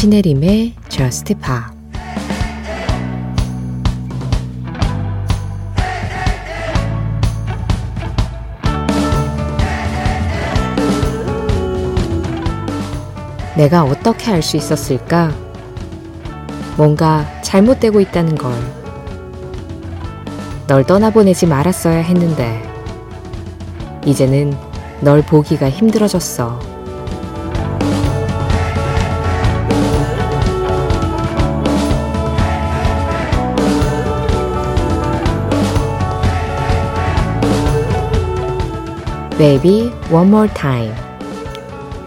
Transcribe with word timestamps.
신혜림의 0.00 0.72
Just 0.88 1.34
Pop 1.34 1.76
내가 13.58 13.84
어떻게 13.84 14.30
알 14.30 14.42
수 14.42 14.56
있었을까? 14.56 15.34
뭔가 16.78 17.26
잘못되고 17.42 18.00
있다는 18.00 18.36
걸. 18.36 18.54
널 20.66 20.82
떠나보내지 20.82 21.44
말았어야 21.44 21.98
했는데, 21.98 22.62
이제는 24.06 24.56
널 25.02 25.20
보기가 25.20 25.68
힘들어졌어. 25.68 26.69
Baby 39.40 39.90
One 40.12 40.28
More 40.28 40.52
Time 40.52 40.92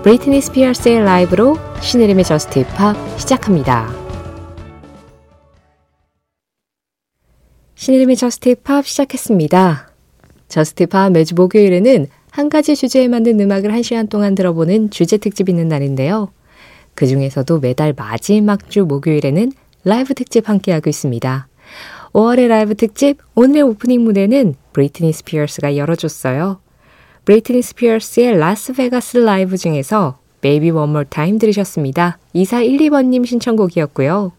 브리트니 0.04 0.40
스피어스의 0.40 1.04
라이브로 1.04 1.58
신혜림의 1.82 2.26
저스트 2.26 2.60
팝 2.60 2.96
시작합니다. 3.20 3.92
신혜림의 7.74 8.18
저스트 8.18 8.50
팝 8.50 8.86
시작했습니다. 8.86 9.90
저스트 10.48 10.84
팝 10.84 11.12
매주 11.12 11.34
목요일에는 11.34 12.06
한 12.30 12.50
가지 12.50 12.76
주제에 12.76 13.08
맞는 13.08 13.40
음악을 13.40 13.74
한 13.74 13.82
시간 13.82 14.08
동안 14.08 14.36
들어보는 14.36 14.92
주제 14.92 15.18
특집 15.18 15.50
있는 15.50 15.68
날인데요. 15.68 16.32
그 16.94 17.08
중에서도 17.08 17.60
매달 17.62 17.96
마지막 17.98 18.70
주 18.70 18.86
목요일에는 18.86 19.52
라이브 19.86 20.14
특집 20.14 20.50
함께하고 20.50 20.88
있습니다. 20.88 21.48
5월의 22.12 22.48
라이브 22.48 22.76
특집 22.76 23.18
오늘의 23.34 23.64
오프닝 23.64 24.04
무대는 24.04 24.54
브리트니 24.74 25.12
스피어스가 25.14 25.78
열어줬어요. 25.78 26.63
브리트니 27.26 27.62
스피어스의 27.62 28.38
라스베가스 28.38 29.18
라이브 29.18 29.56
중에서 29.58 30.18
Baby 30.42 30.72
One 30.72 30.90
More 30.90 31.08
Time 31.10 31.40
들으셨습니다. 31.40 32.18
2412번님 32.36 33.26
신청곡이었고요. 33.26 34.34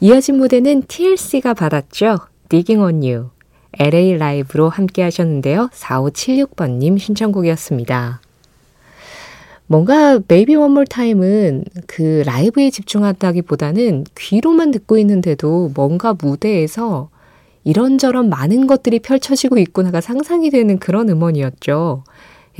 이어진 0.00 0.36
무대는 0.36 0.82
TLC가 0.88 1.54
받았죠. 1.54 2.18
Digging 2.50 2.82
on 2.82 3.02
You. 3.02 3.30
LA 3.78 4.18
라이브로 4.18 4.68
함께 4.68 5.02
하셨는데요. 5.02 5.70
4576번님 5.72 6.98
신청곡이었습니다. 6.98 8.20
뭔가 9.66 10.18
Baby 10.18 10.54
One 10.56 10.72
More 10.72 10.86
Time은 10.86 11.64
그 11.86 12.22
라이브에 12.26 12.68
집중한다기보다는 12.68 14.04
귀로만 14.14 14.70
듣고 14.70 14.98
있는데도 14.98 15.70
뭔가 15.74 16.12
무대에서 16.12 17.08
이런저런 17.66 18.28
많은 18.28 18.68
것들이 18.68 19.00
펼쳐지고 19.00 19.58
있구나가 19.58 20.00
상상이 20.00 20.50
되는 20.50 20.78
그런 20.78 21.08
음원이었죠. 21.08 22.04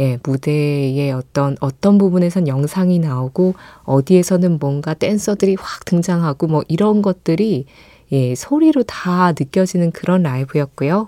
예, 0.00 0.18
무대의 0.24 1.12
어떤, 1.12 1.56
어떤 1.60 1.96
부분에선 1.96 2.48
영상이 2.48 2.98
나오고, 2.98 3.54
어디에서는 3.84 4.58
뭔가 4.58 4.94
댄서들이 4.94 5.56
확 5.60 5.84
등장하고, 5.84 6.48
뭐 6.48 6.64
이런 6.66 7.02
것들이, 7.02 7.66
예, 8.10 8.34
소리로 8.34 8.82
다 8.82 9.30
느껴지는 9.30 9.92
그런 9.92 10.24
라이브였고요. 10.24 11.06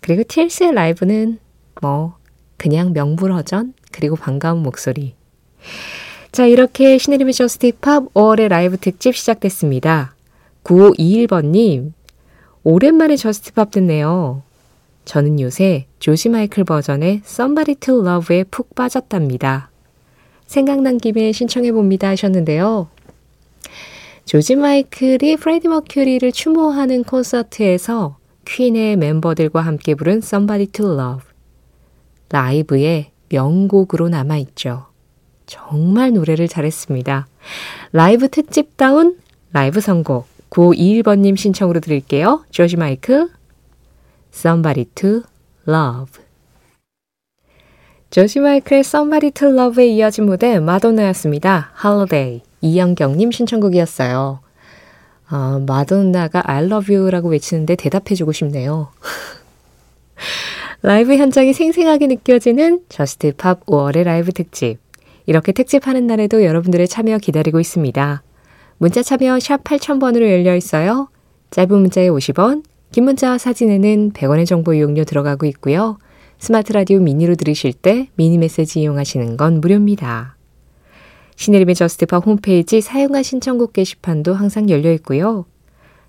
그리고 0.00 0.22
TLC의 0.26 0.72
라이브는 0.72 1.38
뭐, 1.82 2.16
그냥 2.56 2.94
명불허전, 2.94 3.74
그리고 3.92 4.16
반가운 4.16 4.62
목소리. 4.62 5.14
자, 6.32 6.46
이렇게 6.46 6.96
신혜림의 6.96 7.34
팝 7.34 8.12
5월의 8.14 8.48
라이브 8.48 8.78
특집 8.78 9.14
시작됐습니다. 9.14 10.14
9521번님, 10.64 11.92
오랜만에 12.64 13.16
저스트팝 13.16 13.70
듣네요. 13.72 14.42
저는 15.04 15.38
요새 15.38 15.86
조지 15.98 16.30
마이클 16.30 16.64
버전의 16.64 17.20
Somebody 17.24 17.74
to 17.74 18.00
Love에 18.00 18.44
푹 18.44 18.74
빠졌답니다. 18.74 19.70
생각난 20.46 20.96
김에 20.96 21.32
신청해봅니다 21.32 22.08
하셨는데요. 22.08 22.88
조지 24.24 24.56
마이클이 24.56 25.36
프레디 25.36 25.68
머큐리를 25.68 26.32
추모하는 26.32 27.04
콘서트에서 27.04 28.16
퀸의 28.46 28.96
멤버들과 28.96 29.60
함께 29.60 29.94
부른 29.94 30.18
Somebody 30.18 30.66
to 30.68 30.86
Love. 30.86 31.24
라이브의 32.30 33.10
명곡으로 33.28 34.08
남아있죠. 34.08 34.86
정말 35.44 36.14
노래를 36.14 36.48
잘했습니다. 36.48 37.26
라이브 37.92 38.28
특집다운 38.28 39.18
라이브 39.52 39.82
선곡. 39.82 40.33
921번님 40.54 41.36
신청으로 41.36 41.80
드릴게요. 41.80 42.44
조지 42.50 42.76
마이크, 42.76 43.28
Somebody 44.32 44.86
to 44.94 45.22
Love. 45.68 46.22
조지 48.10 48.38
마이클의 48.38 48.80
Somebody 48.80 49.32
to 49.32 49.48
Love에 49.48 49.88
이어진 49.88 50.26
무대 50.26 50.60
마돈나였습니다. 50.60 51.72
Holiday. 51.84 52.42
이영경님 52.60 53.32
신청곡이었어요. 53.32 54.38
어, 55.30 55.64
마돈나가 55.66 56.42
I 56.44 56.64
love 56.64 56.94
you라고 56.94 57.30
외치는데 57.30 57.74
대답해주고 57.74 58.30
싶네요. 58.30 58.92
라이브 60.82 61.16
현장이 61.16 61.52
생생하게 61.52 62.06
느껴지는 62.06 62.82
저스트 62.88 63.32
팝 63.36 63.66
5월의 63.66 64.04
라이브 64.04 64.30
특집. 64.30 64.78
이렇게 65.26 65.50
특집하는 65.50 66.06
날에도 66.06 66.44
여러분들의 66.44 66.86
참여 66.86 67.18
기다리고 67.18 67.58
있습니다. 67.58 68.22
문자 68.78 69.02
참여 69.02 69.38
샵 69.40 69.62
8000번으로 69.64 70.22
열려 70.30 70.56
있어요. 70.56 71.08
짧은 71.50 71.70
문자에 71.78 72.08
50원, 72.08 72.64
긴 72.90 73.04
문자와 73.04 73.38
사진에는 73.38 74.12
100원의 74.12 74.46
정보 74.46 74.74
이용료 74.74 75.04
들어가고 75.04 75.46
있고요. 75.46 75.98
스마트 76.38 76.72
라디오 76.72 77.00
미니로 77.00 77.36
들으실 77.36 77.72
때 77.72 78.08
미니 78.16 78.38
메시지 78.38 78.80
이용하시는 78.80 79.36
건 79.36 79.60
무료입니다. 79.60 80.36
신혜림의 81.36 81.74
저스트팝 81.74 82.26
홈페이지 82.26 82.80
사연과 82.80 83.22
신청곡 83.22 83.72
게시판도 83.72 84.34
항상 84.34 84.68
열려 84.70 84.92
있고요. 84.92 85.46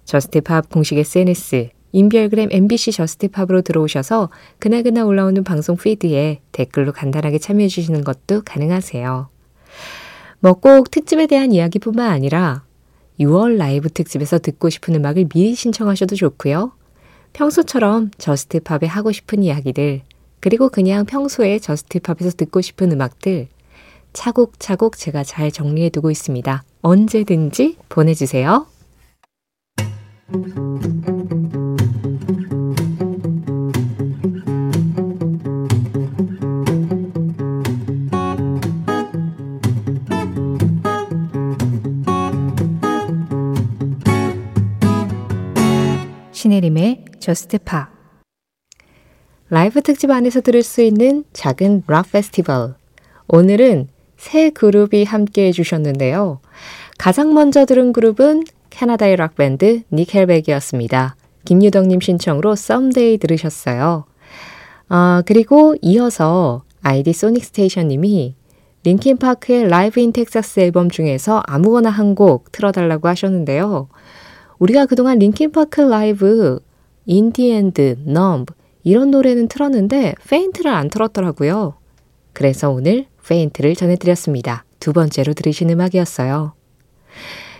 저스트팝 0.04 0.70
공식 0.70 0.98
SNS, 0.98 1.70
인별그램 1.92 2.50
MBC 2.52 2.92
저스트팝으로 2.92 3.62
들어오셔서 3.62 4.30
그날그날 4.60 5.06
올라오는 5.06 5.44
방송 5.44 5.78
피드에 5.78 6.42
댓글로 6.52 6.92
간단하게 6.92 7.40
참여해 7.40 7.68
주시는 7.68 8.04
것도 8.04 8.42
가능하세요. 8.44 9.35
뭐 10.46 10.54
꼭 10.54 10.92
특집에 10.92 11.26
대한 11.26 11.52
이야기뿐만 11.52 12.08
아니라 12.08 12.62
6월 13.20 13.58
라이브 13.58 13.90
특집에서 13.90 14.38
듣고 14.38 14.70
싶은 14.70 14.94
음악을 14.94 15.26
미리 15.34 15.56
신청하셔도 15.56 16.16
좋고요. 16.16 16.72
평소처럼 17.34 18.12
저스트팝에 18.20 18.86
하고 18.88 19.12
싶은 19.12 19.42
이야기들, 19.42 20.04
그리고 20.40 20.70
그냥 20.70 21.08
평소에 21.08 21.58
저스트팝에서 21.58 22.38
듣고 22.38 22.62
싶은 22.62 22.92
음악들 22.92 23.48
차곡차곡 24.14 25.00
제가 25.00 25.24
잘 25.24 25.50
정리해 25.50 25.90
두고 25.90 26.12
있습니다. 26.12 26.64
언제든지 26.84 27.78
보내주세요. 27.90 28.68
신혜림의 46.46 47.06
Just 47.20 47.58
Pop 47.58 47.90
라이브 49.50 49.82
특집 49.82 50.12
안에서 50.12 50.42
들을 50.42 50.62
수 50.62 50.84
있는 50.84 51.24
작은 51.34 51.86
락 51.88 52.12
페스티벌. 52.12 52.76
오늘은 53.28 53.88
세 54.16 54.52
그룹이 54.52 55.06
함께 55.06 55.48
해주셨는데요. 55.48 56.42
가장 57.00 57.34
먼저 57.34 57.66
들은 57.66 57.94
그룹은 57.94 58.44
캐나다의 58.70 59.16
락밴드 59.16 59.82
니켈백이었습니다. 59.92 61.16
김유덕님 61.46 62.00
신청으로 62.00 62.56
Someday 62.56 63.18
들으셨어요. 63.18 64.06
아, 64.88 65.24
그리고 65.26 65.76
이어서 65.82 66.64
아이디 66.84 67.14
소닉 67.14 67.44
스테이션님이 67.44 68.36
링킨파크의 68.84 69.68
Live 69.68 70.00
in 70.00 70.14
Texas 70.14 70.60
앨범 70.60 70.92
중에서 70.92 71.42
아무거나 71.48 71.90
한 71.90 72.14
곡 72.14 72.52
틀어달라고 72.52 73.08
하셨는데요. 73.08 73.88
우리가 74.60 74.86
그동안 74.86 75.20
링킨파크 75.20 75.82
라이브, 75.82 76.60
In 77.06 77.26
the 77.26 77.57
End, 77.57 77.98
Numb 78.06 78.54
이런 78.84 79.12
노래는 79.12 79.48
틀었는데 79.48 80.16
Faint를 80.28 80.72
안 80.72 80.90
틀었더라고요. 80.90 81.76
그래서 82.34 82.70
오늘 82.70 83.06
Faint를 83.28 83.76
전해드렸습니다. 83.76 84.66
두 84.80 84.94
번째로 84.94 85.34
들으신 85.34 85.70
음악이었어요. 85.70 86.54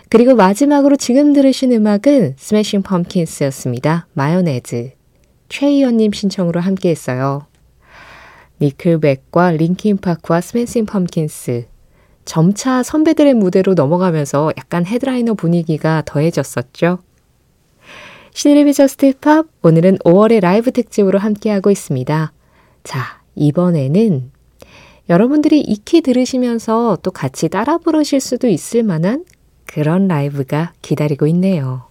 그리고 0.08 0.34
마지막으로 0.36 0.96
지금 0.96 1.32
들으신 1.32 1.72
음악은 1.72 2.36
스매싱 2.36 2.82
펌킨스였습니다. 2.82 4.06
Mayonaise. 4.12 4.92
최희연님 5.48 6.12
신청으로 6.12 6.60
함께 6.60 6.90
했어요. 6.90 7.46
니클백과 8.60 9.52
링킨파크와 9.52 10.40
스매싱 10.40 10.86
펌킨스. 10.86 11.66
점차 12.26 12.82
선배들의 12.82 13.32
무대로 13.34 13.72
넘어가면서 13.72 14.52
약간 14.58 14.84
헤드라이너 14.84 15.34
분위기가 15.34 16.02
더해졌었죠. 16.04 16.98
신혜림의 18.34 18.74
Just 18.74 19.14
Pop 19.18 19.46
오늘은 19.62 19.98
5월의 19.98 20.40
라이브 20.40 20.70
특집으로 20.70 21.18
함께하고 21.18 21.70
있습니다. 21.70 22.32
자, 22.84 23.22
이번에는 23.34 24.30
여러분들이 25.08 25.60
익히 25.60 26.02
들으시면서 26.02 26.98
또 27.02 27.10
같이 27.10 27.48
따라 27.48 27.78
부르실 27.78 28.20
수도 28.20 28.48
있을 28.48 28.82
만한 28.82 29.24
그런 29.64 30.08
라이브가 30.08 30.72
기다리고 30.82 31.26
있네요. 31.28 31.84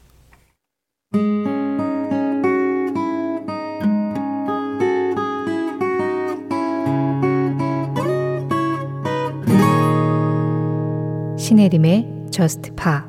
신혜림의 11.55 12.05
Just 12.31 12.71
Pop 12.71 13.07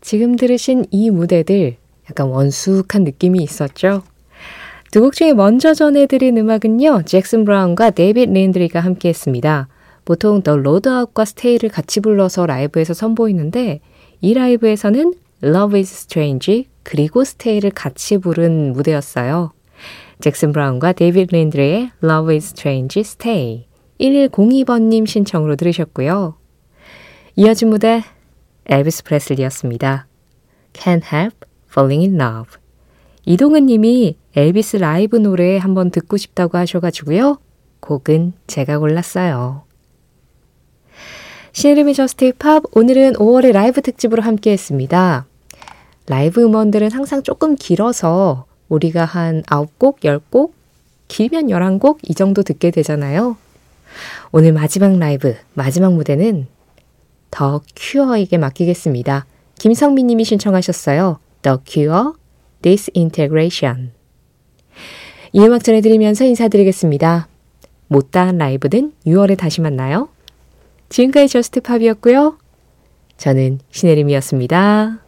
지금 0.00 0.36
들으신 0.36 0.84
이 0.92 1.10
무대들 1.10 1.76
약간 2.08 2.28
원숙한 2.28 3.02
느낌이 3.02 3.42
있었죠? 3.42 4.04
두 4.92 5.00
곡 5.00 5.14
중에 5.14 5.32
먼저 5.32 5.74
전해드린 5.74 6.38
음악은요. 6.38 7.02
잭슨 7.04 7.44
브라운과 7.44 7.90
데이빗 7.90 8.30
린들리가 8.30 8.78
함께 8.78 9.08
했습니다. 9.08 9.66
보통 10.04 10.42
The 10.42 10.56
Load-Out과 10.56 11.24
Stay를 11.24 11.68
같이 11.68 11.98
불러서 11.98 12.46
라이브에서 12.46 12.94
선보이는데 12.94 13.80
이 14.20 14.34
라이브에서는 14.34 15.14
Love 15.42 15.80
is 15.80 15.92
Strange 15.92 16.68
그리고 16.84 17.24
Stay를 17.24 17.70
같이 17.70 18.18
부른 18.18 18.72
무대였어요. 18.72 19.52
잭슨 20.20 20.52
브라운과 20.52 20.92
데이빗 20.92 21.32
린들리의 21.32 21.90
Love 22.04 22.36
is 22.36 22.52
Strange, 22.52 23.00
Stay 23.00 23.66
1102번님 24.00 25.08
신청으로 25.08 25.56
들으셨고요. 25.56 26.37
이어진 27.40 27.70
무대 27.70 28.02
엘비스 28.66 29.04
프레슬리였습니다. 29.04 30.08
Can't 30.72 31.04
Help 31.04 31.36
Falling 31.70 32.08
in 32.08 32.20
Love 32.20 32.60
이동은 33.26 33.66
님이 33.66 34.16
엘비스 34.34 34.78
라이브 34.78 35.14
노래 35.14 35.56
한번 35.56 35.92
듣고 35.92 36.16
싶다고 36.16 36.58
하셔가지고요. 36.58 37.38
곡은 37.78 38.32
제가 38.48 38.80
골랐어요. 38.80 39.62
신혜림의 41.52 41.94
Just 41.94 42.32
Pop 42.40 42.64
오늘은 42.72 43.12
5월의 43.12 43.52
라이브 43.52 43.82
특집으로 43.82 44.20
함께 44.20 44.50
했습니다. 44.50 45.24
라이브 46.08 46.42
음원들은 46.42 46.90
항상 46.90 47.22
조금 47.22 47.54
길어서 47.54 48.46
우리가 48.68 49.04
한 49.04 49.42
9곡, 49.42 50.00
10곡, 50.00 50.50
길면 51.06 51.50
11곡 51.50 51.98
이 52.02 52.16
정도 52.16 52.42
듣게 52.42 52.72
되잖아요. 52.72 53.36
오늘 54.32 54.52
마지막 54.52 54.98
라이브, 54.98 55.36
마지막 55.54 55.92
무대는 55.94 56.48
더 57.30 57.60
큐어에게 57.76 58.38
맡기겠습니다. 58.38 59.26
김성민 59.58 60.06
님이 60.06 60.24
신청하셨어요. 60.24 61.18
The 61.42 61.58
Cure, 61.64 62.12
Disintegration. 62.62 63.92
이 65.32 65.40
음악 65.40 65.64
전해드리면서 65.64 66.24
인사드리겠습니다. 66.24 67.28
못다한 67.88 68.38
라이브는 68.38 68.92
6월에 69.06 69.36
다시 69.36 69.60
만나요. 69.60 70.08
지금까지 70.88 71.28
Just 71.28 71.54
Pop이었고요. 71.54 72.38
저는 73.16 73.60
신혜림이었습니다. 73.70 75.07